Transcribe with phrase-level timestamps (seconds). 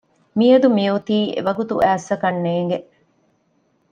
[0.37, 2.77] މިއަދު މިއޮތީ އެވަގުތު އައިއްސަ ކަންނޭނގެ